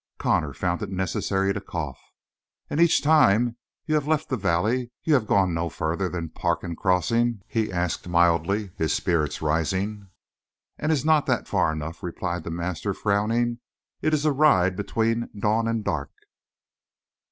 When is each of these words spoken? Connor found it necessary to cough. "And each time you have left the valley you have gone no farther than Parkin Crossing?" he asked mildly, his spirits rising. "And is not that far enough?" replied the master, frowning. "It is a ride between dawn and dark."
Connor 0.17 0.51
found 0.53 0.81
it 0.81 0.89
necessary 0.89 1.53
to 1.53 1.61
cough. 1.61 2.01
"And 2.71 2.81
each 2.81 3.03
time 3.03 3.57
you 3.85 3.93
have 3.93 4.07
left 4.07 4.29
the 4.29 4.35
valley 4.35 4.89
you 5.03 5.13
have 5.13 5.27
gone 5.27 5.53
no 5.53 5.69
farther 5.69 6.09
than 6.09 6.29
Parkin 6.29 6.75
Crossing?" 6.75 7.41
he 7.47 7.71
asked 7.71 8.07
mildly, 8.09 8.71
his 8.77 8.93
spirits 8.93 9.43
rising. 9.43 10.09
"And 10.79 10.91
is 10.91 11.05
not 11.05 11.27
that 11.27 11.47
far 11.47 11.71
enough?" 11.71 12.01
replied 12.01 12.43
the 12.43 12.49
master, 12.49 12.95
frowning. 12.95 13.59
"It 14.01 14.11
is 14.15 14.25
a 14.25 14.31
ride 14.31 14.75
between 14.75 15.29
dawn 15.39 15.67
and 15.67 15.83
dark." 15.85 16.09